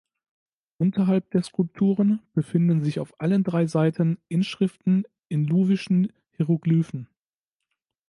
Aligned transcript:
Unterhalb 0.79 1.29
der 1.29 1.43
Skulpturen 1.43 2.23
befinden 2.33 2.83
sich 2.83 2.99
auf 2.99 3.13
allen 3.21 3.43
drei 3.43 3.67
Seiten 3.67 4.17
Inschriften 4.29 5.03
in 5.29 5.43
luwischen 5.45 6.11
Hieroglyphen. 6.37 7.07